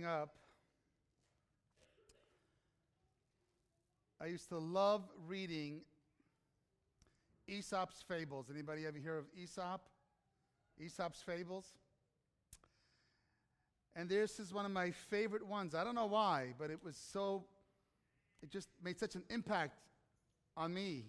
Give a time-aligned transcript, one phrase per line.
[0.00, 0.34] growing up,
[4.20, 5.80] I used to love reading
[7.48, 8.46] Aesop's fables.
[8.52, 9.80] Anybody ever hear of Aesop?
[10.78, 11.66] Aesop's fables?
[13.96, 15.74] And this is one of my favorite ones.
[15.74, 17.44] I don't know why, but it was so,
[18.42, 19.80] it just made such an impact
[20.56, 21.06] on me.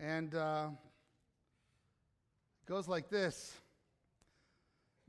[0.00, 0.68] And uh,
[2.62, 3.54] it goes like this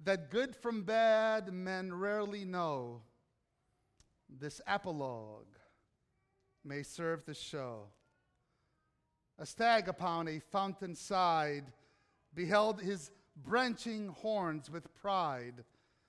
[0.04, 3.02] That good from bad men rarely know,
[4.30, 5.48] this apologue
[6.64, 7.88] may serve to show.
[9.40, 11.72] A stag upon a fountain side
[12.34, 15.64] beheld his branching horns with pride,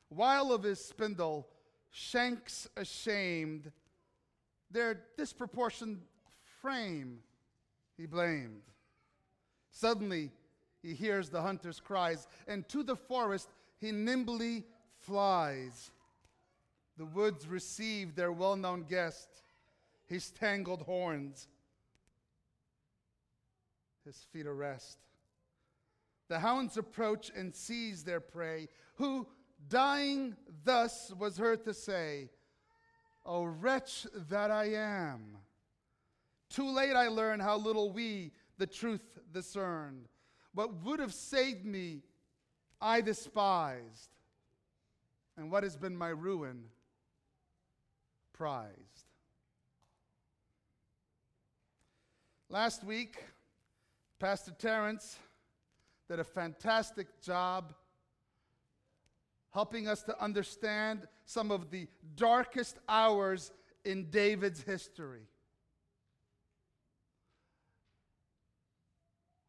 [0.09, 1.49] while of his spindle,
[1.91, 3.73] shanks ashamed,
[4.71, 6.03] their disproportioned
[6.61, 7.21] frame
[7.97, 8.63] he blamed.
[9.71, 10.31] Suddenly
[10.83, 13.49] he hears the hunter's cries, and to the forest
[13.81, 14.65] he nimbly
[15.01, 15.91] flies.
[16.97, 19.29] The woods receive their well known guest,
[20.07, 21.49] his tangled horns,
[24.05, 24.99] his feet arrest.
[26.29, 29.27] The hounds approach and seize their prey, who,
[29.69, 32.31] dying thus, was heard to say,
[33.25, 35.37] O wretch that I am!
[36.49, 40.09] Too late I learn how little we the truth discerned.
[40.55, 42.03] What would have saved me,
[42.81, 44.11] I despised.
[45.37, 46.65] And what has been my ruin,
[48.33, 49.05] prized.
[52.49, 53.23] Last week,
[54.19, 55.19] Pastor Terrence
[56.09, 57.75] did a fantastic job
[59.51, 63.53] helping us to understand some of the darkest hours
[63.85, 65.23] in David's history.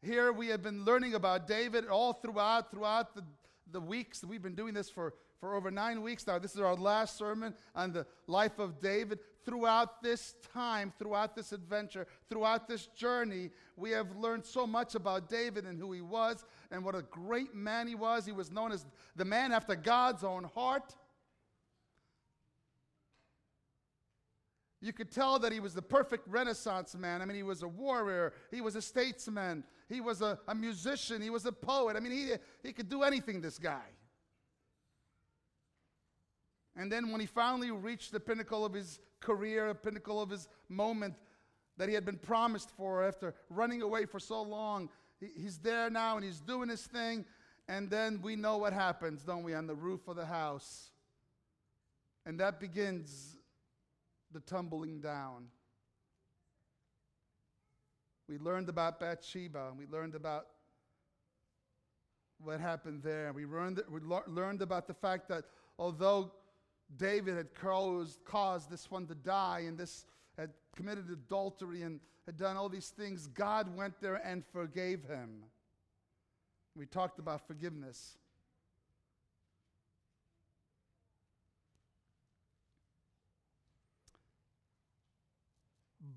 [0.00, 3.24] Here we have been learning about David all throughout, throughout the,
[3.72, 4.22] the weeks.
[4.22, 6.38] We've been doing this for, for over nine weeks now.
[6.38, 9.18] This is our last sermon on the life of David.
[9.44, 15.28] Throughout this time, throughout this adventure, throughout this journey, we have learned so much about
[15.28, 18.24] David and who he was and what a great man he was.
[18.24, 20.94] He was known as the man after God's own heart.
[24.80, 27.20] You could tell that he was the perfect Renaissance man.
[27.20, 31.20] I mean, he was a warrior, he was a statesman, he was a, a musician,
[31.20, 31.96] he was a poet.
[31.96, 33.86] I mean, he, he could do anything, this guy.
[36.76, 40.46] And then when he finally reached the pinnacle of his career, a pinnacle of his
[40.68, 41.14] moment
[41.76, 45.90] that he had been promised for after running away for so long, he, he's there
[45.90, 47.24] now and he's doing his thing.
[47.68, 50.92] And then we know what happens, don't we, on the roof of the house.
[52.24, 53.37] And that begins
[54.32, 55.46] the tumbling down.
[58.28, 60.46] We learned about Bathsheba, and we learned about
[62.40, 63.32] what happened there.
[63.32, 65.44] We learned, we learned about the fact that
[65.78, 66.32] although
[66.96, 70.04] David had caused, caused this one to die and this
[70.36, 75.42] had committed adultery and had done all these things, God went there and forgave him.
[76.76, 78.18] We talked about forgiveness.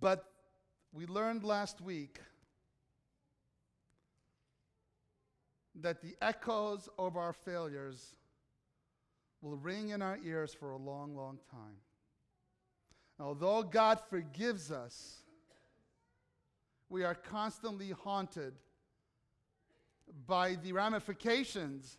[0.02, 0.26] But
[0.92, 2.20] we learned last week
[5.76, 8.16] that the echoes of our failures
[9.42, 11.78] will ring in our ears for a long, long time.
[13.20, 15.18] Although God forgives us,
[16.90, 18.54] we are constantly haunted
[20.28, 21.98] by the ramifications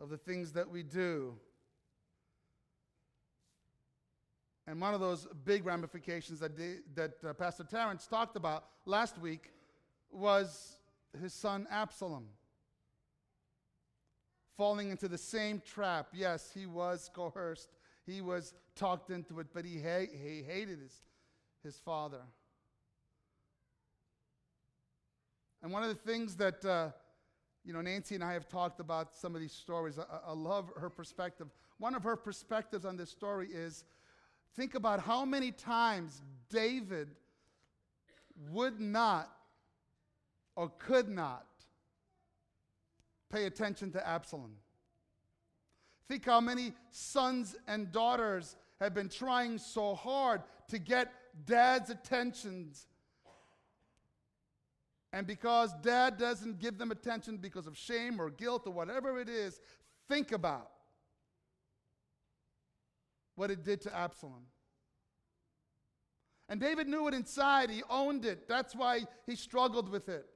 [0.00, 1.34] of the things that we do.
[4.66, 6.56] And one of those big ramifications that,
[6.94, 9.50] that uh, Pastor Terrence talked about last week
[10.10, 10.78] was
[11.20, 12.28] his son Absalom
[14.56, 16.08] falling into the same trap.
[16.12, 17.68] Yes, he was coerced,
[18.06, 21.02] he was talked into it, but he, ha- he hated his,
[21.62, 22.22] his father.
[25.62, 26.90] And one of the things that, uh,
[27.64, 29.98] you know, Nancy and I have talked about some of these stories.
[29.98, 31.48] I, I love her perspective.
[31.78, 33.84] One of her perspectives on this story is
[34.56, 37.08] Think about how many times David
[38.50, 39.30] would not
[40.56, 41.46] or could not
[43.30, 44.54] pay attention to Absalom.
[46.08, 51.12] Think how many sons and daughters have been trying so hard to get
[51.46, 52.86] dad's attentions.
[55.12, 59.28] And because dad doesn't give them attention because of shame or guilt or whatever it
[59.28, 59.60] is,
[60.08, 60.70] think about
[63.36, 64.46] what it did to Absalom.
[66.48, 68.48] And David knew it inside, he owned it.
[68.48, 70.26] That's why he struggled with it.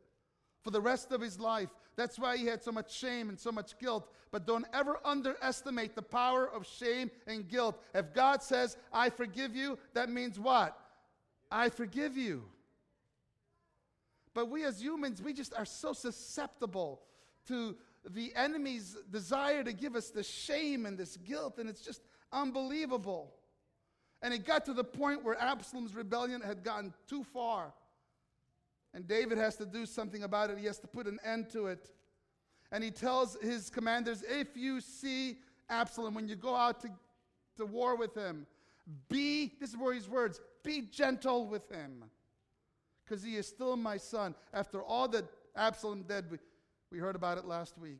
[0.69, 1.71] for the rest of his life.
[1.97, 4.13] That's why he had so much shame and so much guilt.
[4.31, 7.83] But don't ever underestimate the power of shame and guilt.
[7.95, 10.79] If God says, I forgive you, that means what?
[11.51, 12.45] I forgive you.
[14.35, 17.01] But we as humans, we just are so susceptible
[17.47, 17.75] to
[18.09, 22.03] the enemy's desire to give us this shame and this guilt, and it's just
[22.33, 23.33] unbelievable.
[24.23, 27.73] And it got to the point where Absalom's rebellion had gotten too far.
[28.95, 30.59] And David has to do something about it.
[30.59, 31.93] He has to put an end to it.
[32.73, 35.39] And he tells his commanders if you see
[35.71, 36.89] Absalom, when you go out to,
[37.59, 38.47] to war with him,
[39.09, 42.05] be, this is where his words, be gentle with him.
[43.05, 44.35] Because he is still my son.
[44.53, 45.25] After all that
[45.57, 46.39] Absalom did, we,
[46.91, 47.99] we heard about it last week.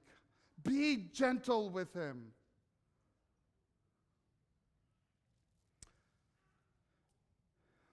[0.63, 2.33] Be gentle with him.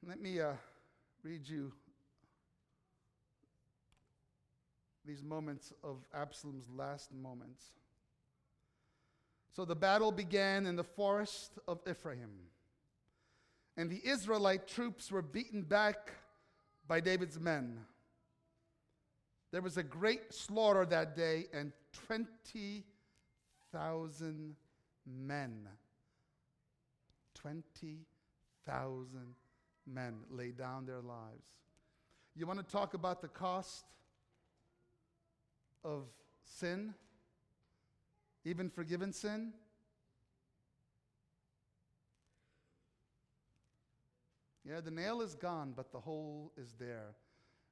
[0.07, 0.51] Let me uh,
[1.23, 1.71] read you
[5.03, 7.63] these moments of Absalom's last moments.
[9.55, 12.29] So the battle began in the forest of Ephraim,
[13.77, 16.11] and the Israelite troops were beaten back
[16.87, 17.79] by David's men.
[19.51, 21.71] There was a great slaughter that day, and
[22.07, 24.55] 20,000
[25.07, 25.67] men.
[27.33, 29.35] 20,000
[29.87, 31.47] men lay down their lives.
[32.35, 33.85] You want to talk about the cost
[35.83, 36.03] of
[36.43, 36.93] sin?
[38.43, 39.53] Even forgiven sin?
[44.67, 47.15] Yeah, the nail is gone, but the hole is there.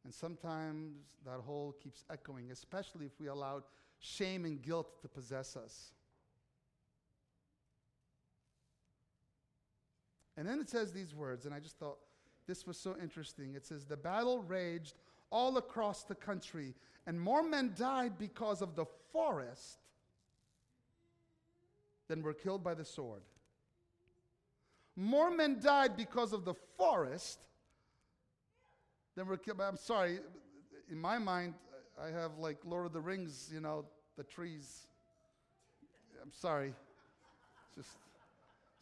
[0.04, 3.64] And sometimes that hole keeps echoing, especially if we allow
[4.00, 5.94] shame and guilt to possess us.
[10.38, 11.98] And then it says these words, and I just thought
[12.48, 13.54] this was so interesting.
[13.56, 14.96] It says, The battle raged
[15.30, 16.74] all across the country,
[17.08, 19.78] and more men died because of the forest
[22.08, 23.22] than were killed by the sword.
[24.96, 27.40] More men died because of the forest
[29.16, 29.62] than were killed.
[29.62, 30.20] I'm sorry,
[30.92, 31.56] in my mind,
[32.02, 33.86] I have like Lord of the Rings, you know,
[34.18, 34.88] the trees.
[36.22, 36.74] I'm sorry.
[37.68, 37.98] It's just,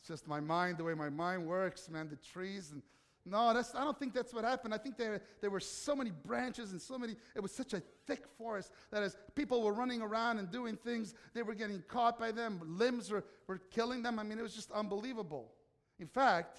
[0.01, 2.71] it's just my mind, the way my mind works, man, the trees.
[2.71, 2.81] And
[3.23, 4.73] no, that's, I don't think that's what happened.
[4.73, 7.83] I think there, there were so many branches and so many, it was such a
[8.07, 12.17] thick forest that as people were running around and doing things, they were getting caught
[12.17, 12.59] by them.
[12.65, 14.17] Limbs were, were killing them.
[14.17, 15.51] I mean, it was just unbelievable.
[15.99, 16.57] In fact,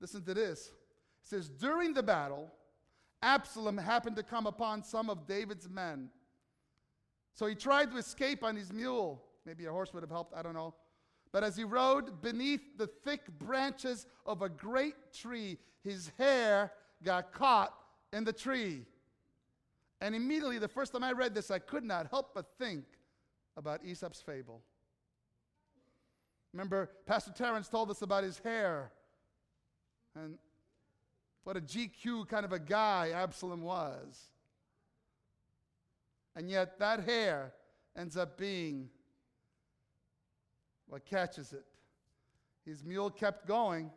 [0.00, 0.68] listen to this.
[1.22, 2.50] It says, during the battle,
[3.20, 6.08] Absalom happened to come upon some of David's men.
[7.34, 9.22] So he tried to escape on his mule.
[9.44, 10.72] Maybe a horse would have helped, I don't know.
[11.32, 17.32] But as he rode beneath the thick branches of a great tree, his hair got
[17.32, 17.74] caught
[18.12, 18.86] in the tree.
[20.00, 22.84] And immediately, the first time I read this, I could not help but think
[23.56, 24.62] about Aesop's fable.
[26.52, 28.90] Remember, Pastor Terrence told us about his hair
[30.14, 30.38] and
[31.44, 34.30] what a GQ kind of a guy Absalom was.
[36.34, 37.52] And yet, that hair
[37.96, 38.90] ends up being
[40.88, 41.64] what catches it.
[42.64, 43.90] His mule kept going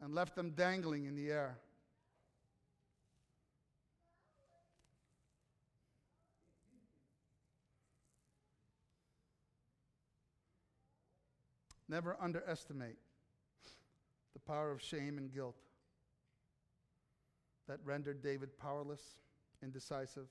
[0.00, 1.58] and left them dangling in the air.
[11.88, 12.96] Never underestimate
[14.32, 15.56] the power of shame and guilt
[17.68, 19.16] that rendered David powerless,
[19.62, 20.28] indecisive,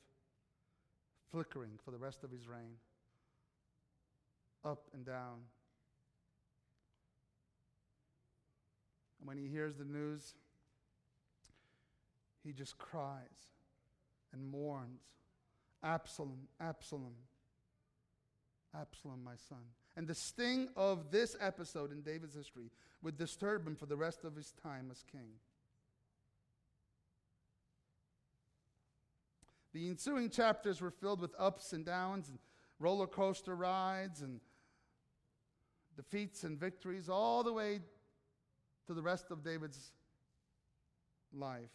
[1.31, 2.75] flickering for the rest of his reign,
[4.65, 5.41] up and down.
[9.19, 10.35] And when he hears the news,
[12.43, 13.51] he just cries
[14.33, 15.01] and mourns
[15.83, 17.13] Absalom, Absalom,
[18.73, 19.59] Absalom, my son.
[19.95, 24.23] And the sting of this episode in David's history would disturb him for the rest
[24.23, 25.33] of his time as king.
[29.73, 32.39] The ensuing chapters were filled with ups and downs and
[32.79, 34.39] roller coaster rides and
[35.95, 37.79] defeats and victories all the way
[38.87, 39.91] to the rest of David's
[41.33, 41.69] life.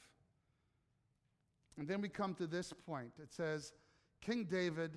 [1.78, 3.12] And then we come to this point.
[3.22, 3.72] It says,
[4.20, 4.92] King David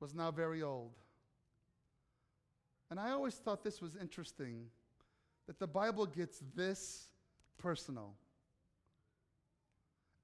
[0.00, 0.92] was now very old.
[2.90, 4.66] And I always thought this was interesting
[5.46, 7.08] that the Bible gets this
[7.58, 8.14] personal.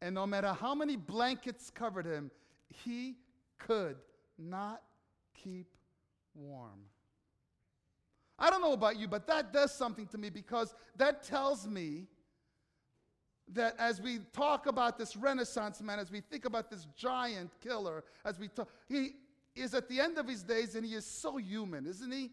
[0.00, 2.31] And no matter how many blankets covered him,
[2.69, 3.17] he
[3.59, 3.97] could
[4.38, 4.83] not
[5.35, 5.75] keep
[6.35, 6.81] warm.
[8.38, 12.07] I don't know about you, but that does something to me because that tells me
[13.53, 18.05] that as we talk about this Renaissance man, as we think about this giant killer,
[18.25, 19.12] as we talk, he
[19.55, 22.31] is at the end of his days and he is so human, isn't he?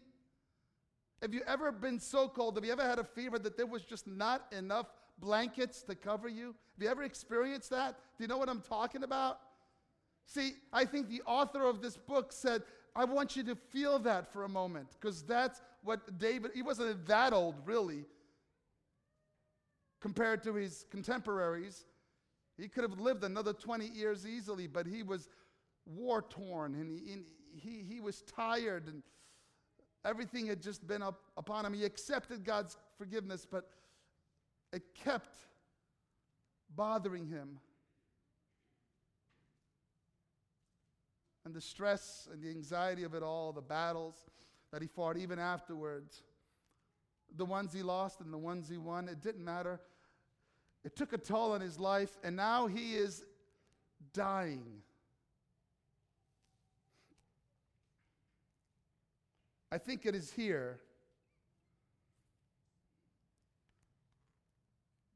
[1.20, 2.56] Have you ever been so cold?
[2.56, 4.86] Have you ever had a fever that there was just not enough
[5.20, 6.46] blankets to cover you?
[6.46, 7.96] Have you ever experienced that?
[8.18, 9.38] Do you know what I'm talking about?
[10.26, 12.62] See, I think the author of this book said,
[12.96, 17.06] I want you to feel that for a moment, because that's what David, he wasn't
[17.06, 18.04] that old, really,
[20.00, 21.84] compared to his contemporaries.
[22.56, 25.28] He could have lived another 20 years easily, but he was
[25.86, 27.18] war torn and he,
[27.56, 29.02] he, he was tired and
[30.04, 31.72] everything had just been up upon him.
[31.72, 33.68] He accepted God's forgiveness, but
[34.72, 35.34] it kept
[36.74, 37.58] bothering him.
[41.44, 44.14] And the stress and the anxiety of it all, the battles
[44.72, 46.22] that he fought even afterwards,
[47.36, 49.80] the ones he lost and the ones he won, it didn't matter.
[50.84, 53.22] It took a toll on his life, and now he is
[54.12, 54.82] dying.
[59.70, 60.80] I think it is here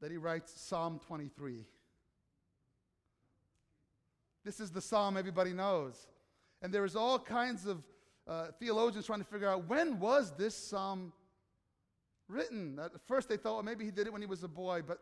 [0.01, 1.65] that he writes Psalm 23.
[4.43, 6.07] This is the psalm everybody knows.
[6.61, 7.83] And there is all kinds of
[8.27, 11.13] uh, theologians trying to figure out when was this psalm
[12.27, 12.79] written.
[12.83, 14.99] At first, they thought well, maybe he did it when he was a boy, but,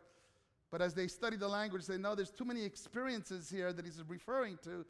[0.70, 4.02] but as they study the language, they know there's too many experiences here that he's
[4.06, 4.84] referring to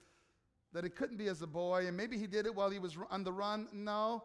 [0.73, 1.87] that it couldn't be as a boy.
[1.87, 3.69] And maybe he did it while he was on the run.
[3.73, 4.23] No,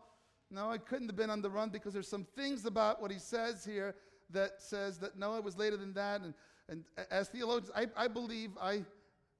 [0.49, 3.19] no, it couldn't have been on the run because there's some things about what he
[3.19, 3.95] says here
[4.31, 6.21] that says that no, it was later than that.
[6.21, 6.33] And,
[6.67, 8.83] and as theologians, I, I believe I,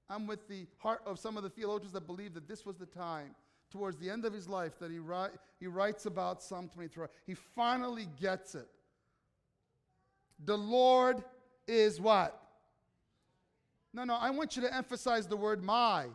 [0.10, 2.86] I'm with the heart of some of the theologians that believe that this was the
[2.86, 3.36] time
[3.72, 5.00] towards the end of his life that he,
[5.60, 7.08] he writes about Psalm 23.
[7.26, 8.68] He finally gets it.
[10.46, 11.24] The Lord
[11.68, 12.40] is what?
[13.94, 16.08] No, no, I want you to emphasize the word my.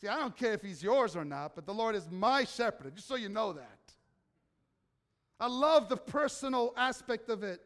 [0.00, 2.94] See, I don't care if he's yours or not, but the Lord is my shepherd,
[2.94, 3.78] just so you know that.
[5.38, 7.60] I love the personal aspect of it.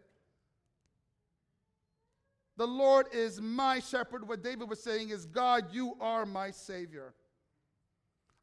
[2.56, 4.28] The Lord is my shepherd.
[4.28, 7.14] What David was saying is, God, you are my Savior.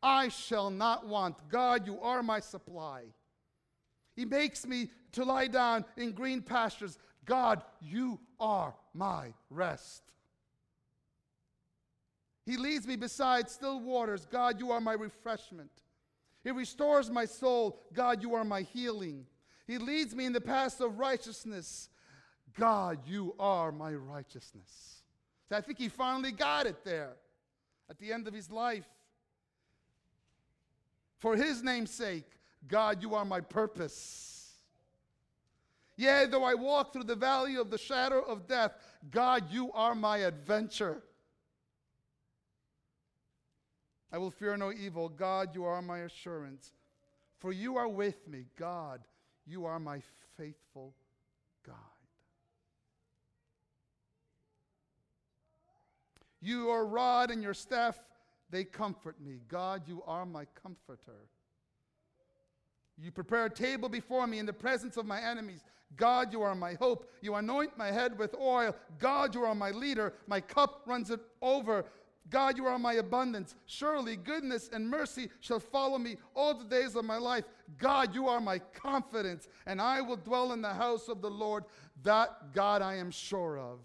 [0.02, 1.50] I shall not want.
[1.50, 3.04] God, you are my supply.
[4.16, 6.98] He makes me to lie down in green pastures.
[7.26, 10.04] God, you are my rest.
[12.46, 14.26] He leads me beside still waters.
[14.26, 15.72] God, you are my refreshment.
[16.44, 17.82] He restores my soul.
[17.94, 19.26] God, you are my healing.
[19.68, 21.90] He leads me in the paths of righteousness.
[22.58, 25.04] God, you are my righteousness.
[25.50, 27.18] So I think he finally got it there
[27.90, 28.86] at the end of his life.
[31.20, 32.30] For his name's sake,
[32.68, 34.54] God, you are my purpose.
[35.96, 38.74] Yea, though I walk through the valley of the shadow of death,
[39.10, 41.02] God, you are my adventure.
[44.12, 45.10] I will fear no evil.
[45.10, 46.72] God, you are my assurance.
[47.40, 48.46] For you are with me.
[48.58, 49.02] God,
[49.46, 50.02] you are my
[50.38, 50.94] faithful
[51.66, 51.76] guide.
[56.42, 58.00] Your rod and your staff,
[58.50, 59.40] they comfort me.
[59.48, 61.28] God, you are my comforter.
[62.98, 65.64] You prepare a table before me in the presence of my enemies.
[65.96, 67.10] God, you are my hope.
[67.22, 68.76] You anoint my head with oil.
[69.00, 70.14] God, you are my leader.
[70.26, 71.86] My cup runs it over.
[72.30, 73.56] God, you are my abundance.
[73.68, 77.46] Surely goodness and mercy shall follow me all the days of my life.
[77.78, 81.64] God, you are my confidence, and I will dwell in the house of the Lord.
[82.04, 83.80] That God I am sure of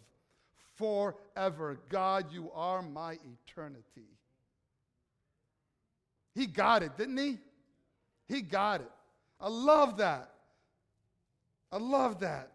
[0.75, 1.79] forever.
[1.89, 4.09] God, you are my eternity.
[6.35, 7.39] He got it, didn't he?
[8.29, 8.91] He got it.
[9.41, 10.31] I love that.
[11.71, 12.51] I love that.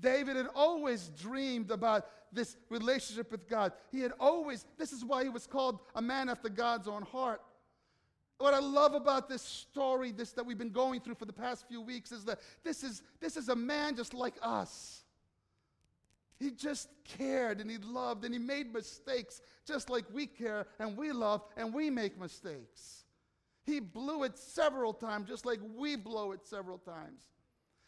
[0.00, 3.72] David had always dreamed about this relationship with God.
[3.92, 7.40] He had always, this is why he was called a man after God's own heart.
[8.38, 11.68] What I love about this story, this that we've been going through for the past
[11.68, 15.03] few weeks, is that this is, this is a man just like us.
[16.38, 20.96] He just cared and he loved and he made mistakes just like we care and
[20.96, 23.04] we love and we make mistakes.
[23.64, 27.22] He blew it several times just like we blow it several times.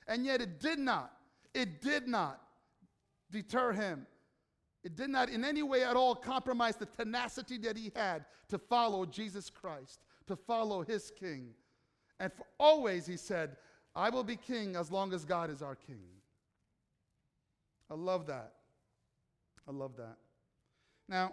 [0.07, 1.13] And yet it did not,
[1.55, 2.41] it did not
[3.31, 4.07] deter him
[4.87, 8.57] it did not in any way at all compromise the tenacity that he had to
[8.57, 9.99] follow Jesus Christ,
[10.29, 11.49] to follow his king.
[12.21, 13.57] And for always he said,
[13.97, 16.05] I will be king as long as God is our king.
[17.91, 18.53] I love that.
[19.69, 20.17] I love that.
[21.09, 21.33] Now,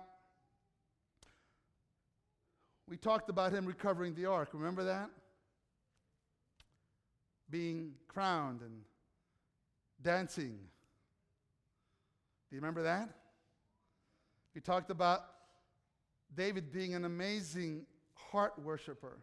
[2.88, 4.50] we talked about him recovering the ark.
[4.54, 5.10] Remember that?
[7.50, 8.82] Being crowned and
[10.02, 10.58] dancing
[12.50, 13.10] Do you remember that?
[14.54, 15.22] We talked about
[16.36, 19.18] David being an amazing heart worshiper.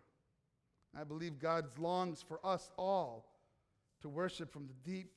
[0.99, 3.27] I believe God longs for us all
[4.03, 5.13] to worship from the deep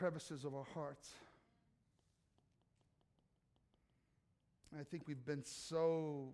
[0.00, 1.10] crevices of our hearts.
[4.78, 6.32] I think we've been so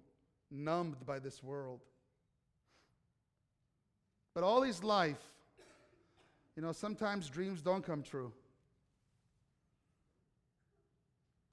[0.52, 1.80] numbed by this world.
[4.34, 5.20] But all his life,
[6.54, 8.32] you know, sometimes dreams don't come true.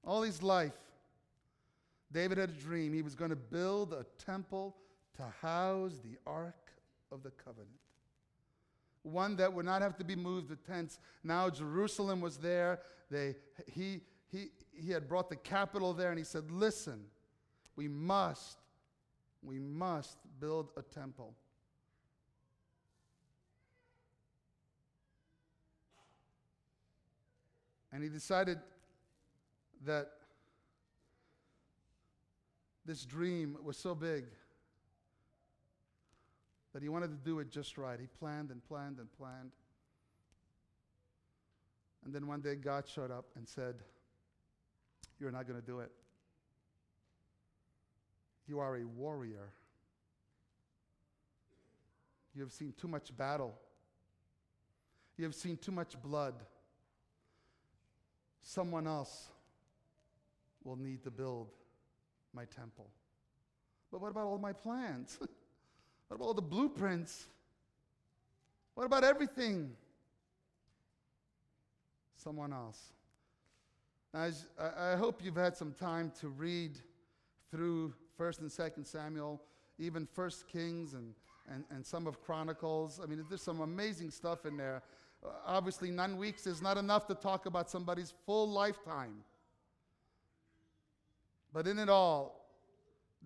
[0.06, 0.78] All his life,
[2.12, 2.92] David had a dream.
[2.92, 4.76] He was going to build a temple
[5.16, 6.70] to house the Ark
[7.10, 7.83] of the Covenant.
[9.04, 10.98] One that would not have to be moved the tents.
[11.22, 12.80] Now Jerusalem was there.
[13.10, 14.00] They, he,
[14.32, 17.04] he, he had brought the capital there, and he said, Listen,
[17.76, 18.58] we must,
[19.42, 21.34] we must build a temple.
[27.92, 28.58] And he decided
[29.84, 30.10] that
[32.86, 34.24] this dream was so big
[36.74, 37.98] that he wanted to do it just right.
[37.98, 39.52] He planned and planned and planned.
[42.04, 43.76] And then one day God showed up and said,
[45.18, 45.92] You're not going to do it.
[48.46, 49.52] You are a warrior.
[52.34, 53.54] You have seen too much battle.
[55.16, 56.34] You have seen too much blood.
[58.42, 59.28] Someone else
[60.64, 61.52] will need to build
[62.34, 62.90] my temple.
[63.92, 65.18] But what about all my plans?
[66.14, 67.26] what about all the blueprints?
[68.76, 69.72] What about everything?
[72.14, 72.92] Someone else.
[74.12, 74.30] Now,
[74.78, 76.78] I, hope you've had some time to read
[77.50, 79.42] through 1st and 2nd Samuel,
[79.80, 81.14] even 1st Kings and,
[81.52, 83.00] and, and some of Chronicles.
[83.02, 84.82] I mean, there's some amazing stuff in there.
[85.24, 89.16] Uh, obviously, nine weeks is not enough to talk about somebody's full lifetime.
[91.52, 92.46] But in it all,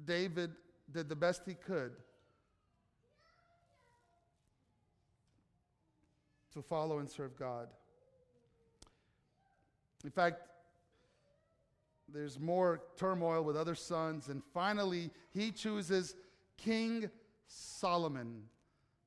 [0.06, 0.52] David
[0.90, 1.92] did the best he could
[6.58, 7.68] to follow and serve God.
[10.04, 10.42] In fact,
[12.12, 16.14] there's more turmoil with other sons, and finally, he chooses
[16.56, 17.10] King
[17.46, 18.42] Solomon,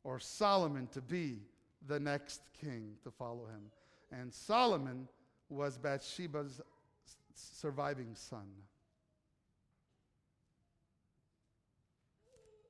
[0.04, 1.40] or Solomon, to be
[1.88, 3.72] the next king to follow him.
[4.12, 5.08] And Solomon
[5.50, 6.62] was Bathsheba's
[7.34, 8.48] surviving son.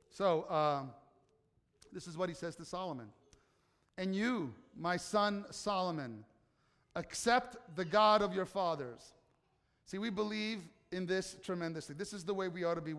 [0.09, 0.91] So, um,
[1.91, 3.07] this is what he says to Solomon.
[3.97, 6.23] And you, my son Solomon,
[6.95, 9.13] accept the God of your fathers.
[9.85, 10.59] See, we believe
[10.91, 11.95] in this tremendously.
[11.95, 12.95] This is the way we ought to be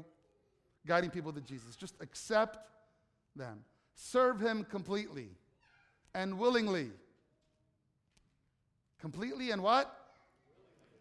[0.87, 1.76] guiding people to Jesus.
[1.76, 2.58] Just accept
[3.37, 5.28] them, serve him completely
[6.14, 6.90] and willingly.
[9.00, 9.92] Completely and what?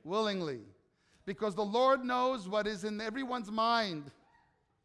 [0.03, 0.61] Willingly.
[1.25, 4.09] Because the Lord knows what is in everyone's mind,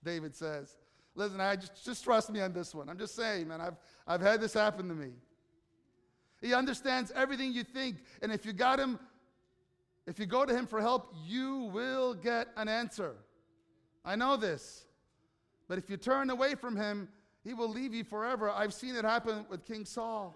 [0.05, 0.77] David says.
[1.15, 2.91] Listen, I just, just trust me on this one.
[2.91, 5.13] I'm just saying, man, I've, I've had this happen to me.
[6.41, 7.97] He understands everything you think.
[8.23, 8.99] And if you got him,
[10.07, 13.15] if you go to him for help, you will get an answer.
[14.05, 14.85] I know this.
[15.69, 17.09] But if you turn away from him,
[17.43, 18.51] he will leave you forever.
[18.51, 20.35] I've seen it happen with King Saul.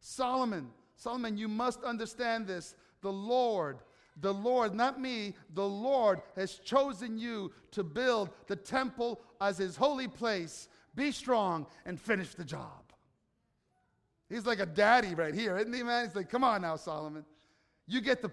[0.00, 2.74] Solomon, Solomon, you must understand this.
[3.02, 3.78] The Lord
[4.20, 9.76] the Lord, not me, the Lord has chosen you to build the temple as his
[9.76, 10.68] holy place.
[10.94, 12.89] Be strong and finish the job.
[14.30, 16.06] He's like a daddy right here, isn't he, man?
[16.06, 17.24] He's like, come on now, Solomon.
[17.88, 18.30] You get the,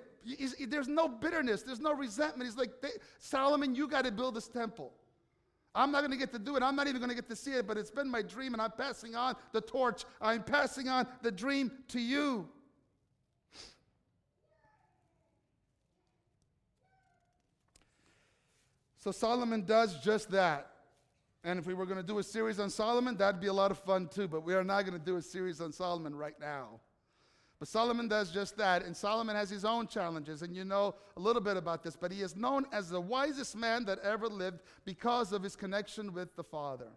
[0.68, 2.48] there's no bitterness, there's no resentment.
[2.48, 2.72] He's like,
[3.20, 4.94] Solomon, you got to build this temple.
[5.74, 6.64] I'm not going to get to do it.
[6.64, 8.62] I'm not even going to get to see it, but it's been my dream, and
[8.62, 10.06] I'm passing on the torch.
[10.22, 12.48] I'm passing on the dream to you.
[19.00, 20.70] So Solomon does just that.
[21.48, 23.72] And if we were going to do a series on Solomon, that'd be a lot
[23.72, 24.28] of fun too.
[24.28, 26.82] But we are not going to do a series on Solomon right now.
[27.58, 28.84] But Solomon does just that.
[28.84, 30.42] And Solomon has his own challenges.
[30.42, 31.96] And you know a little bit about this.
[31.96, 36.12] But he is known as the wisest man that ever lived because of his connection
[36.12, 36.90] with the Father.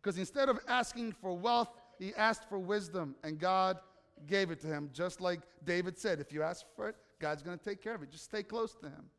[0.00, 3.16] Because instead of asking for wealth, he asked for wisdom.
[3.24, 3.76] And God
[4.28, 4.88] gave it to him.
[4.92, 8.04] Just like David said if you ask for it, God's going to take care of
[8.04, 8.12] it.
[8.12, 9.10] Just stay close to him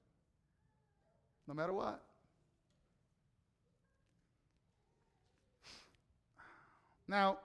[1.46, 2.06] no matter what.
[7.10, 7.40] Now,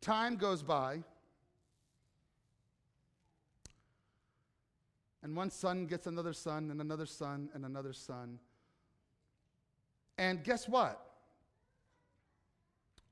[0.00, 1.02] time goes by,
[5.20, 8.38] and one son gets another son, and another son, and another son.
[10.18, 11.04] And guess what?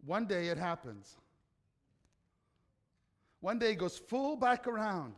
[0.07, 1.17] One day it happens.
[3.41, 5.15] one day it goes full back around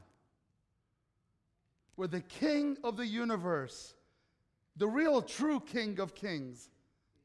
[1.96, 3.94] where the king of the universe,
[4.78, 6.70] the real true king of kings,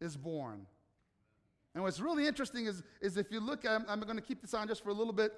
[0.01, 0.65] is born.
[1.75, 4.53] And what's really interesting is, is if you look, I'm, I'm going to keep this
[4.53, 5.33] on just for a little bit.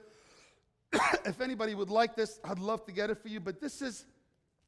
[1.26, 3.40] if anybody would like this, I'd love to get it for you.
[3.40, 4.06] But this is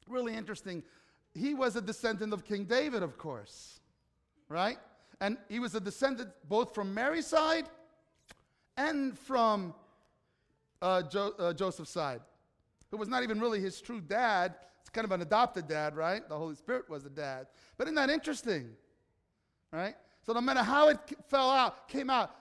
[0.08, 0.84] really interesting.
[1.34, 3.80] He was a descendant of King David, of course,
[4.50, 4.78] right?
[5.22, 7.66] And he was a descendant both from Mary's side
[8.78, 9.74] and from
[10.82, 12.22] uh, jo- uh, Joseph's side,
[12.92, 14.56] who was not even really his true dad.
[14.82, 16.28] It's kind of an adopted dad, right?
[16.28, 17.48] The Holy Spirit was the dad.
[17.78, 18.70] But isn't that interesting?
[19.72, 19.96] Right?
[20.26, 22.32] So no matter how it fell out, came out,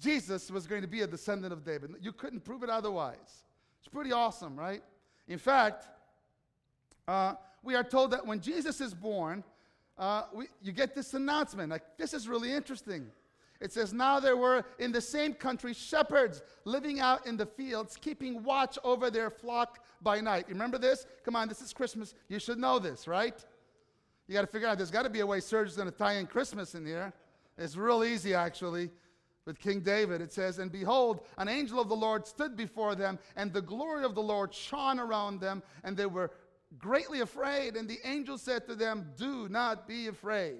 [0.00, 1.94] Jesus was going to be a descendant of David.
[2.00, 3.44] You couldn't prove it otherwise.
[3.80, 4.82] It's pretty awesome, right?
[5.26, 5.86] In fact,
[7.08, 9.42] uh, we are told that when Jesus is born,
[9.98, 11.70] uh, we, you get this announcement.
[11.70, 13.06] Like, this is really interesting.
[13.60, 17.96] It says, Now there were in the same country shepherds living out in the fields,
[17.96, 20.44] keeping watch over their flock by night.
[20.48, 21.06] You remember this?
[21.24, 22.14] Come on, this is Christmas.
[22.28, 23.42] You should know this, right?
[24.26, 26.14] You got to figure out there's got to be a way Serge's going to tie
[26.14, 27.12] in Christmas in here.
[27.56, 28.90] It's real easy, actually.
[29.44, 33.18] With King David, it says, And behold, an angel of the Lord stood before them,
[33.36, 36.32] and the glory of the Lord shone around them, and they were
[36.78, 37.76] greatly afraid.
[37.76, 40.58] And the angel said to them, Do not be afraid.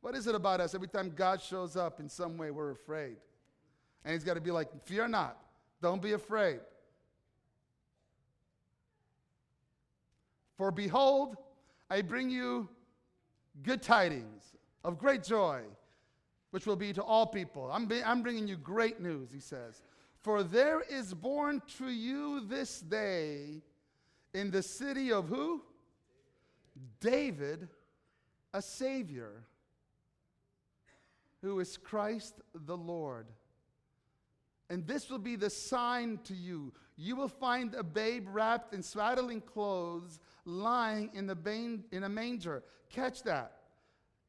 [0.00, 0.76] What is it about us?
[0.76, 3.16] Every time God shows up in some way, we're afraid.
[4.04, 5.36] And He's got to be like, Fear not,
[5.82, 6.60] don't be afraid.
[10.56, 11.36] For behold,
[11.88, 12.68] I bring you
[13.62, 14.42] good tidings
[14.84, 15.62] of great joy,
[16.50, 17.70] which will be to all people.
[17.72, 19.82] I'm, be, I'm bringing you great news, he says.
[20.20, 23.62] For there is born to you this day
[24.34, 25.62] in the city of who?
[27.00, 27.68] David,
[28.52, 29.44] a Savior,
[31.42, 33.26] who is Christ the Lord.
[34.68, 36.72] And this will be the sign to you.
[36.96, 42.08] You will find a babe wrapped in swaddling clothes lying in, the ban- in a
[42.08, 42.62] manger.
[42.88, 43.52] Catch that.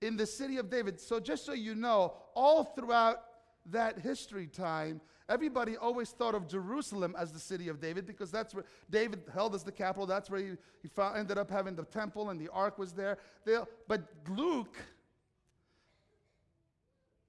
[0.01, 0.99] In the city of David.
[0.99, 3.23] So, just so you know, all throughout
[3.67, 8.53] that history time, everybody always thought of Jerusalem as the city of David because that's
[8.53, 10.05] where David held as the capital.
[10.05, 10.51] That's where he,
[10.81, 13.17] he found, ended up having the temple and the ark was there.
[13.45, 14.77] They, but Luke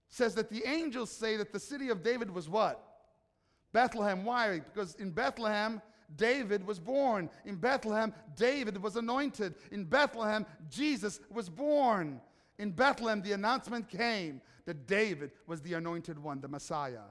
[0.08, 2.82] says that the angels say that the city of David was what?
[3.72, 4.24] Bethlehem.
[4.24, 4.60] Why?
[4.60, 5.82] Because in Bethlehem,
[6.16, 7.28] David was born.
[7.44, 9.54] In Bethlehem, David was anointed.
[9.70, 12.20] In Bethlehem, Jesus was born.
[12.58, 17.04] In Bethlehem, the announcement came that David was the anointed one, the Messiah.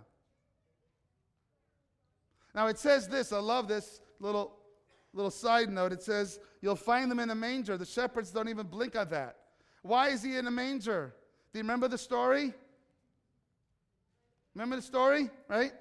[2.54, 4.58] Now it says this, I love this little,
[5.14, 5.92] little side note.
[5.92, 7.78] It says, You'll find them in a manger.
[7.78, 9.38] The shepherds don't even blink at that.
[9.84, 11.14] Why is he in a manger?
[11.54, 12.54] Do you remember the story?
[14.56, 15.72] Remember the story, right?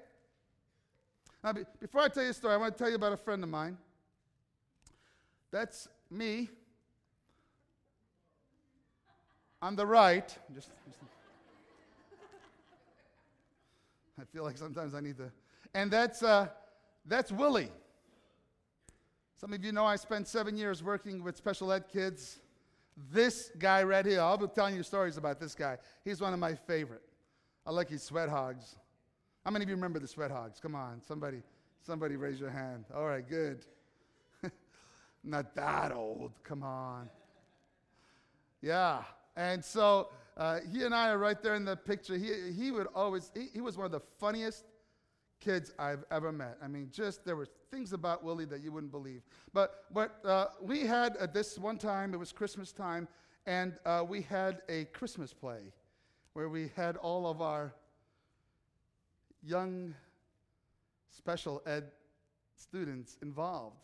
[1.43, 3.17] Now, be, before I tell you a story, I want to tell you about a
[3.17, 3.77] friend of mine.
[5.51, 6.49] That's me.
[9.61, 10.99] On the right, just, just
[14.19, 15.31] I feel like sometimes I need to.
[15.73, 16.47] And that's, uh,
[17.05, 17.71] that's Willie.
[19.35, 22.39] Some of you know I spent seven years working with special ed kids.
[23.11, 25.77] This guy right here, I'll be telling you stories about this guy.
[26.03, 27.03] He's one of my favorite.
[27.65, 28.75] I like his sweat hogs.
[29.47, 30.59] How many of you remember the sweat hogs?
[30.59, 31.41] Come on, somebody,
[31.81, 32.83] somebody raise your hand.
[32.93, 33.65] All right, good.
[35.23, 36.33] Not that old.
[36.43, 37.09] Come on.
[38.61, 39.03] Yeah.
[39.37, 42.17] And so uh, he and I are right there in the picture.
[42.17, 44.65] He, he would always, he, he was one of the funniest
[45.39, 46.57] kids I've ever met.
[46.61, 49.21] I mean, just there were things about Willie that you wouldn't believe.
[49.53, 53.07] But what uh, we had at this one time, it was Christmas time,
[53.45, 55.71] and uh, we had a Christmas play
[56.33, 57.73] where we had all of our
[59.47, 59.95] young
[61.09, 61.85] special ed
[62.55, 63.77] students involved.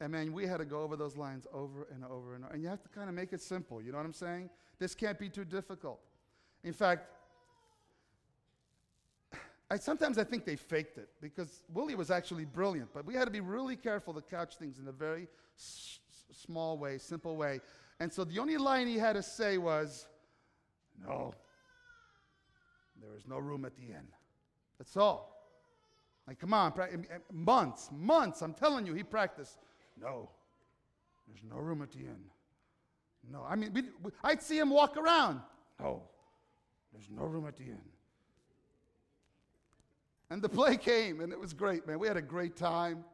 [0.00, 2.52] And man, we had to go over those lines over and over and over.
[2.52, 3.80] And you have to kind of make it simple.
[3.80, 4.50] You know what I'm saying?
[4.78, 6.00] This can't be too difficult.
[6.64, 7.08] In fact,
[9.70, 13.24] I, sometimes I think they faked it because Willie was actually brilliant, but we had
[13.24, 16.00] to be really careful to couch things in a very s-
[16.32, 17.60] small way, simple way.
[18.00, 20.06] And so the only line he had to say was,
[21.06, 21.34] no.
[23.00, 24.08] There is no room at the inn.
[24.78, 25.34] That's all.
[26.26, 26.72] Like, come on,
[27.30, 29.58] months, months, I'm telling you, he practiced.
[30.00, 30.30] No,
[31.28, 32.24] there's no room at the inn.
[33.30, 35.40] No, I mean, we, we, I'd see him walk around.
[35.80, 36.02] No,
[36.92, 37.80] there's no room at the inn.
[40.30, 41.98] And the play came, and it was great, man.
[41.98, 43.04] We had a great time.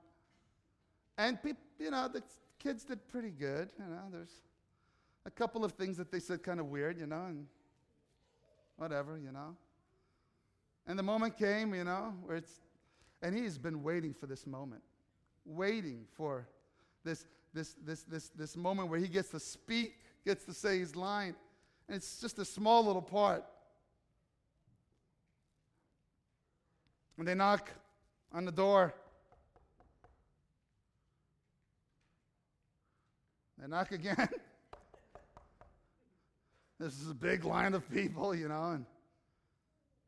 [1.19, 2.23] And, people, you know, the
[2.59, 3.71] kids did pretty good.
[3.79, 4.43] You know, there's
[5.27, 7.47] a couple of things that they said kind of weird, you know, and
[8.77, 9.57] whatever, you know.
[10.91, 12.61] And the moment came, you know, where it's
[13.23, 14.83] And he's been waiting for this moment,
[15.45, 16.49] waiting for
[17.05, 20.97] this, this, this, this, this moment where he gets to speak, gets to say his
[20.97, 21.37] line.
[21.87, 23.45] And it's just a small little part.
[27.19, 27.71] And they knock
[28.33, 28.93] on the door,
[33.61, 34.29] they knock again.
[36.81, 38.85] this is a big line of people, you know, and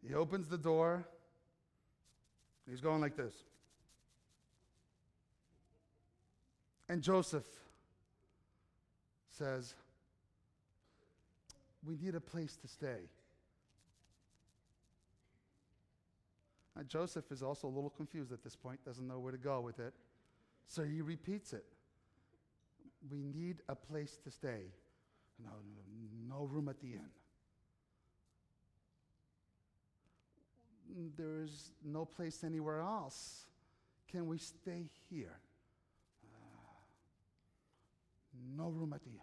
[0.07, 1.07] he opens the door.
[2.69, 3.35] He's going like this.
[6.89, 7.47] And Joseph
[9.31, 9.75] says,
[11.87, 13.09] We need a place to stay.
[16.77, 19.61] Now, Joseph is also a little confused at this point, doesn't know where to go
[19.61, 19.93] with it.
[20.69, 21.65] So he repeats it.
[23.11, 24.71] We need a place to stay.
[25.43, 27.11] No, no, no room at the inn.
[31.17, 33.47] There's no place anywhere else.
[34.11, 35.39] Can we stay here?
[36.25, 36.37] Uh,
[38.57, 39.21] no room at the inn.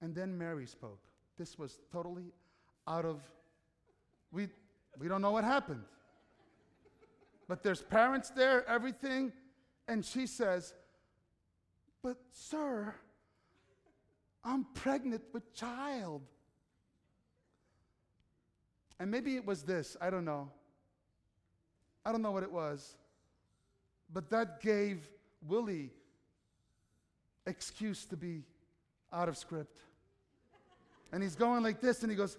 [0.00, 1.00] And then Mary spoke.
[1.38, 2.32] This was totally
[2.86, 3.20] out of,
[4.30, 4.48] we,
[4.98, 5.82] we don't know what happened.
[7.48, 9.32] But there's parents there, everything.
[9.88, 10.74] And she says,
[12.02, 12.94] But, sir,
[14.44, 16.22] I'm pregnant with child.
[18.98, 20.50] And maybe it was this, I don't know.
[22.04, 22.96] I don't know what it was.
[24.12, 25.08] But that gave
[25.46, 25.90] Willie
[27.46, 28.42] excuse to be
[29.12, 29.80] out of script.
[31.12, 32.36] And he's going like this, and he goes,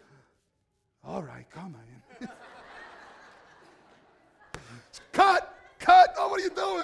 [1.04, 1.76] All right, come
[2.22, 2.28] on.
[5.12, 6.14] cut, cut.
[6.18, 6.84] Oh, what are you doing?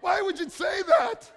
[0.00, 1.30] Why would you say that?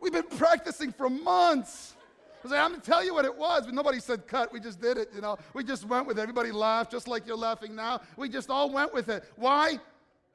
[0.00, 1.94] We've been practicing for months.
[2.42, 4.52] I was like, I'm going to tell you what it was, but nobody said cut.
[4.52, 5.38] We just did it, you know.
[5.54, 6.22] We just went with it.
[6.22, 8.00] Everybody laughed, just like you're laughing now.
[8.16, 9.22] We just all went with it.
[9.36, 9.78] Why?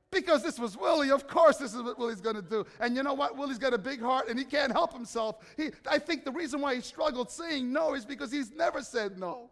[0.10, 1.12] Because this was Willie.
[1.12, 2.66] Of course, this is what Willie's going to do.
[2.80, 3.36] And you know what?
[3.36, 5.46] Willie's got a big heart and he can't help himself.
[5.58, 9.20] He, I think the reason why he struggled saying no is because he's never said
[9.20, 9.50] no.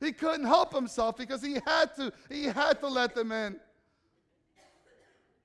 [0.00, 2.12] He couldn't help himself because he had to.
[2.28, 3.60] He had to let them in.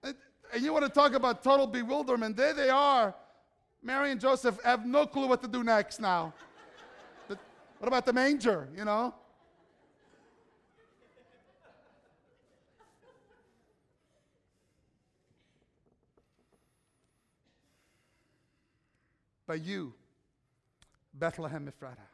[0.02, 0.16] And,
[0.52, 2.36] and you want to talk about total bewilderment?
[2.36, 3.14] There they are
[3.86, 6.34] Mary and Joseph have no clue what to do next now.
[7.28, 7.38] the,
[7.78, 9.14] what about the manger, you know?
[19.46, 19.94] But you,
[21.14, 22.10] Bethlehem Ephratah,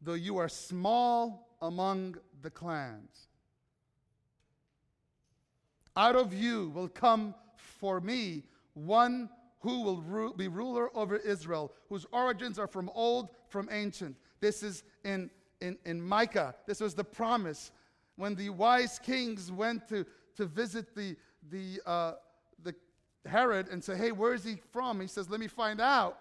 [0.00, 3.26] though you are small among the clans,
[5.96, 8.44] out of you will come for me
[8.74, 9.28] one
[9.66, 14.14] who will ru- be ruler over Israel, whose origins are from old, from ancient.
[14.38, 15.28] This is in,
[15.60, 16.54] in, in Micah.
[16.68, 17.72] This was the promise.
[18.14, 21.16] When the wise kings went to, to visit the,
[21.50, 22.12] the, uh,
[22.62, 22.76] the
[23.24, 25.00] Herod and say, hey, where is he from?
[25.00, 26.20] He says, let me find out.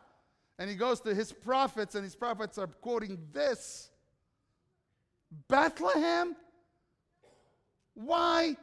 [0.57, 3.91] And he goes to his prophets, and his prophets are quoting this
[5.47, 6.35] Bethlehem?
[7.93, 8.57] Why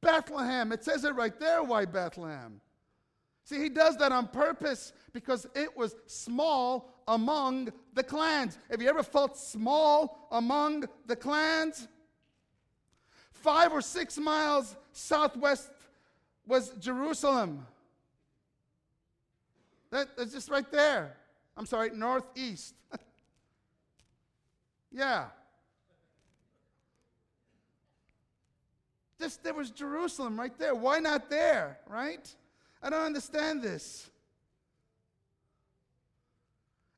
[0.00, 0.72] Bethlehem?
[0.72, 2.62] It says it right there, why Bethlehem?
[3.44, 8.58] See, he does that on purpose because it was small among the clans.
[8.70, 11.88] Have you ever felt small among the clans?
[13.32, 15.70] Five or six miles southwest
[16.46, 17.66] was Jerusalem.
[19.90, 21.16] That, that's just right there.
[21.56, 22.74] I'm sorry, northeast.
[24.92, 25.26] yeah.
[29.20, 30.74] Just there was Jerusalem right there.
[30.74, 32.34] Why not there, right?
[32.82, 34.10] I don't understand this.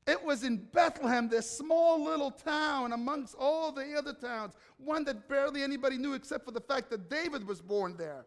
[0.07, 5.27] It was in Bethlehem, this small little town amongst all the other towns, one that
[5.27, 8.25] barely anybody knew except for the fact that David was born there.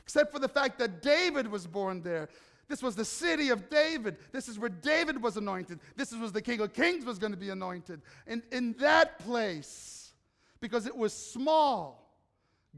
[0.00, 2.28] Except for the fact that David was born there.
[2.68, 4.16] This was the city of David.
[4.32, 5.78] This is where David was anointed.
[5.94, 8.02] This was the King of Kings was going to be anointed.
[8.26, 10.12] And in that place,
[10.60, 12.16] because it was small,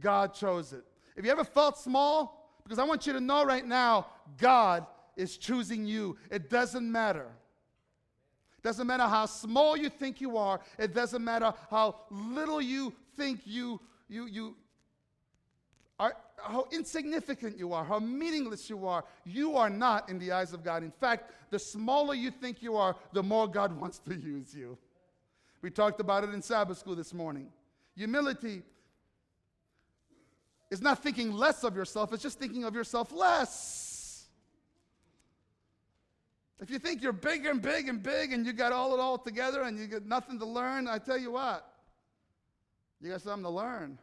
[0.01, 0.85] God chose it.
[1.17, 4.07] If you ever felt small, because I want you to know right now,
[4.39, 6.17] God is choosing you.
[6.31, 7.27] It doesn't matter.
[8.59, 10.61] It doesn't matter how small you think you are.
[10.79, 14.57] It doesn't matter how little you think you, you, you
[15.99, 19.05] are, how insignificant you are, how meaningless you are.
[19.25, 20.83] You are not in the eyes of God.
[20.83, 24.79] In fact, the smaller you think you are, the more God wants to use you.
[25.61, 27.49] We talked about it in Sabbath school this morning.
[27.97, 28.63] Humility
[30.75, 34.27] is not thinking less of yourself, it's just thinking of yourself less.
[36.61, 39.17] If you think you're big and big and big and you got all it all
[39.17, 41.65] together and you got nothing to learn, I tell you what,
[43.01, 43.99] you got something to learn.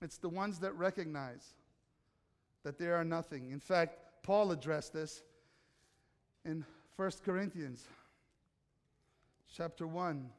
[0.00, 1.52] It's the ones that recognize
[2.62, 3.50] that they are nothing.
[3.50, 5.22] In fact, Paul addressed this
[6.46, 6.64] in
[6.96, 7.86] 1 Corinthians
[9.54, 10.30] chapter 1.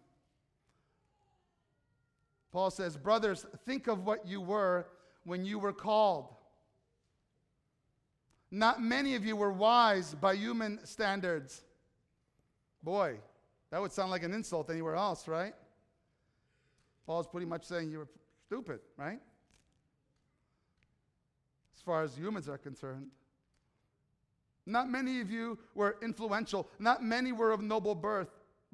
[2.53, 4.85] Paul says, Brothers, think of what you were
[5.25, 6.29] when you were called.
[8.51, 11.63] Not many of you were wise by human standards.
[12.83, 13.17] Boy,
[13.71, 15.55] that would sound like an insult anywhere else, right?
[17.07, 18.07] Paul's pretty much saying you were
[18.45, 19.19] stupid, right?
[21.75, 23.07] As far as humans are concerned.
[24.67, 26.69] Not many of you were influential.
[26.77, 28.29] Not many were of noble birth.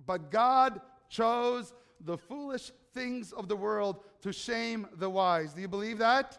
[0.06, 5.54] But God chose the foolish things of the world to shame the wise.
[5.54, 6.38] Do you believe that?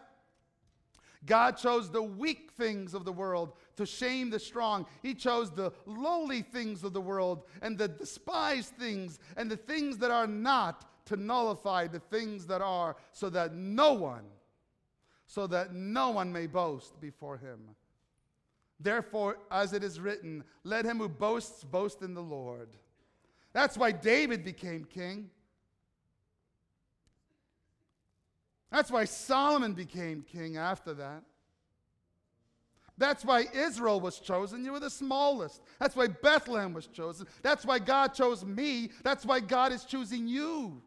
[1.25, 4.87] God chose the weak things of the world to shame the strong.
[5.03, 9.97] He chose the lowly things of the world and the despised things and the things
[9.99, 14.23] that are not to nullify the things that are, so that no one,
[15.27, 17.59] so that no one may boast before him.
[18.79, 22.69] Therefore, as it is written, let him who boasts boast in the Lord.
[23.53, 25.29] That's why David became king.
[28.71, 31.23] That's why Solomon became king after that.
[32.97, 34.63] That's why Israel was chosen.
[34.63, 35.61] You were the smallest.
[35.79, 37.27] That's why Bethlehem was chosen.
[37.41, 38.91] That's why God chose me.
[39.03, 40.81] That's why God is choosing you.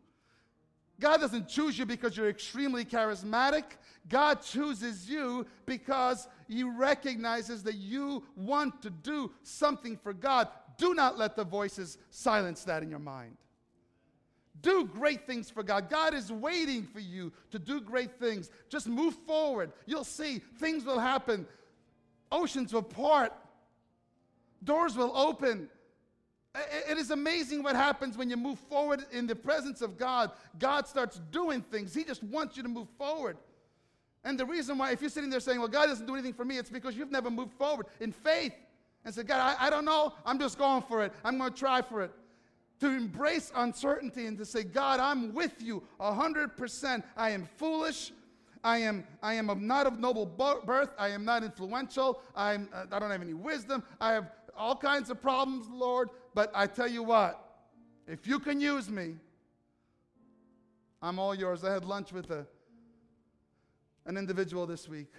[1.00, 3.64] God doesn't choose you because you're extremely charismatic.
[4.08, 10.48] God chooses you because He recognizes that you want to do something for God.
[10.78, 13.36] Do not let the voices silence that in your mind.
[14.60, 15.90] Do great things for God.
[15.90, 18.50] God is waiting for you to do great things.
[18.68, 19.72] Just move forward.
[19.86, 21.46] You'll see things will happen,
[22.30, 23.32] oceans will part,
[24.62, 25.68] doors will open.
[26.88, 30.30] It is amazing what happens when you move forward in the presence of God.
[30.60, 31.92] God starts doing things.
[31.92, 33.36] He just wants you to move forward.
[34.22, 36.44] And the reason why, if you're sitting there saying, Well, God doesn't do anything for
[36.44, 38.54] me, it's because you've never moved forward in faith
[39.04, 40.14] and said, God, I, I don't know.
[40.24, 41.12] I'm just going for it.
[41.24, 42.12] I'm going to try for it.
[42.80, 47.02] To embrace uncertainty and to say, God, I'm with you 100%.
[47.16, 48.12] I am foolish.
[48.64, 50.90] I am, I am of not of noble birth.
[50.98, 52.20] I am not influential.
[52.34, 53.82] I'm, I don't have any wisdom.
[54.00, 56.08] I have all kinds of problems, Lord.
[56.34, 57.40] But I tell you what,
[58.08, 59.16] if you can use me,
[61.00, 61.62] I'm all yours.
[61.64, 62.46] I had lunch with a,
[64.06, 65.12] an individual this week.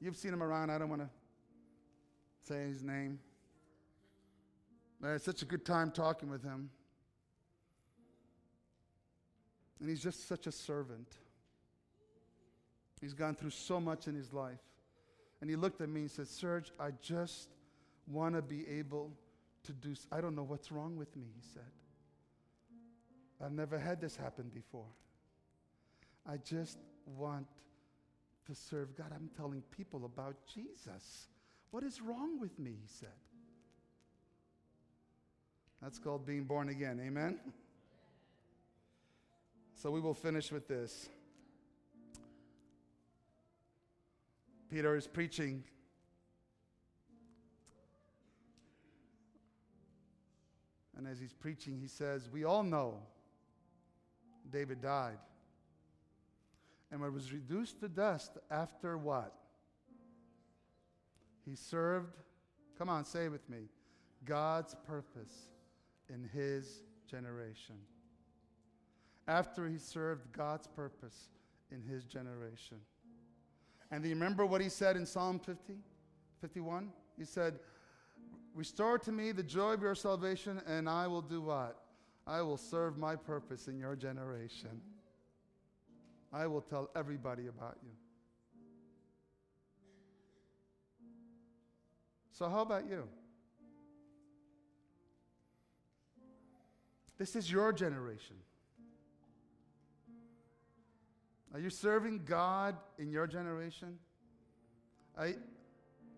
[0.00, 0.70] You've seen him around.
[0.70, 1.10] I don't want to
[2.42, 3.18] say his name.
[5.04, 6.70] I had such a good time talking with him.
[9.80, 11.08] And he's just such a servant.
[13.00, 14.60] He's gone through so much in his life.
[15.40, 17.50] And he looked at me and said, Serge, I just
[18.06, 19.12] want to be able
[19.64, 19.94] to do.
[20.10, 21.70] I don't know what's wrong with me, he said.
[23.44, 24.88] I've never had this happen before.
[26.26, 27.46] I just want
[28.46, 29.12] to serve God.
[29.14, 31.28] I'm telling people about Jesus.
[31.70, 32.70] What is wrong with me?
[32.70, 33.08] He said.
[35.82, 37.00] That's called being born again.
[37.04, 37.38] Amen?
[39.74, 41.08] So we will finish with this.
[44.70, 45.64] Peter is preaching
[50.96, 53.00] And as he's preaching, he says, We all know
[54.50, 55.18] David died
[56.90, 59.34] and was reduced to dust after what?
[61.44, 62.16] He served,
[62.78, 63.68] come on, say it with me,
[64.24, 65.48] God's purpose
[66.12, 67.76] in his generation.
[69.28, 71.28] After he served God's purpose
[71.70, 72.78] in his generation.
[73.90, 75.74] And do you remember what he said in Psalm 50,
[76.40, 76.90] 51?
[77.18, 77.58] He said,
[78.54, 81.76] Restore to me the joy of your salvation, and I will do what?
[82.26, 84.80] I will serve my purpose in your generation.
[86.32, 87.90] I will tell everybody about you.
[92.32, 93.08] So, how about you?
[97.18, 98.36] This is your generation.
[101.54, 103.98] Are you serving God in your generation?
[105.18, 105.36] I,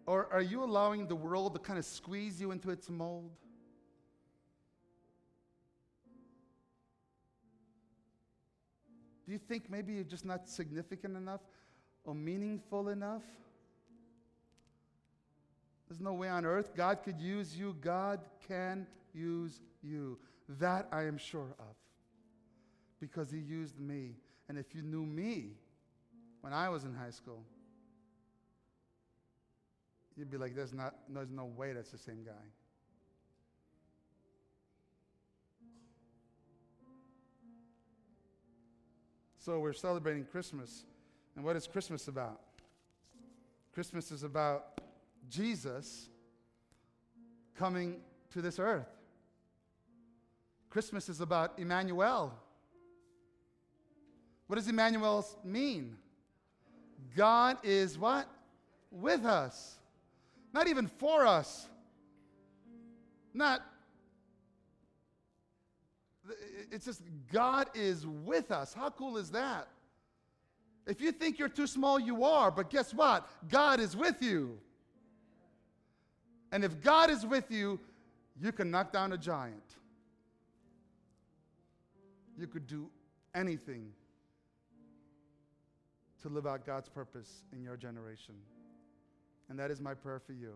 [0.07, 3.31] or are you allowing the world to kind of squeeze you into its mold?
[9.27, 11.43] Do you think maybe you're just not significant enough
[12.05, 13.23] or meaningful enough?
[15.87, 17.77] There's no way on earth God could use you.
[17.81, 20.19] God can use you.
[20.49, 21.77] That I am sure of.
[23.01, 24.17] Because He used me.
[24.49, 25.53] And if you knew me
[26.41, 27.45] when I was in high school,
[30.17, 32.33] you'd be like, there's, not, there's no way that's the same guy.
[39.39, 40.85] So we're celebrating Christmas.
[41.37, 42.41] And what is Christmas about?
[43.73, 44.81] Christmas is about
[45.31, 46.09] Jesus
[47.57, 48.01] coming
[48.33, 48.98] to this earth.
[50.71, 52.35] Christmas is about Emmanuel.
[54.47, 55.97] What does Emmanuel mean?
[57.17, 58.27] God is what?
[58.91, 59.79] With us.
[60.53, 61.69] Not even for us.
[63.35, 63.63] Not,
[66.73, 67.03] it's just
[67.33, 68.73] God is with us.
[68.73, 69.69] How cool is that?
[70.87, 73.29] If you think you're too small, you are, but guess what?
[73.51, 74.59] God is with you.
[76.51, 77.79] And if God is with you,
[78.41, 79.63] you can knock down a giant.
[82.39, 82.89] You could do
[83.35, 83.91] anything
[86.23, 88.35] to live out God's purpose in your generation.
[89.49, 90.55] And that is my prayer for you.